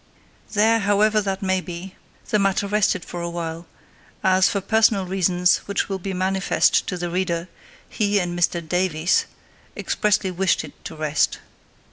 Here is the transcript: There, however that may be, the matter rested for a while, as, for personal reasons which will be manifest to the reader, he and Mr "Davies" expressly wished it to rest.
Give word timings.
There, 0.53 0.79
however 0.79 1.21
that 1.21 1.43
may 1.43 1.61
be, 1.61 1.93
the 2.27 2.39
matter 2.39 2.65
rested 2.65 3.05
for 3.05 3.21
a 3.21 3.29
while, 3.29 3.67
as, 4.23 4.49
for 4.49 4.59
personal 4.59 5.05
reasons 5.05 5.57
which 5.67 5.89
will 5.89 5.99
be 5.99 6.11
manifest 6.11 6.87
to 6.87 6.97
the 6.97 7.11
reader, 7.11 7.47
he 7.87 8.17
and 8.19 8.31
Mr 8.35 8.67
"Davies" 8.67 9.27
expressly 9.77 10.31
wished 10.31 10.63
it 10.63 10.83
to 10.85 10.95
rest. 10.95 11.37